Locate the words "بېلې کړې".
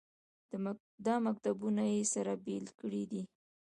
2.45-3.03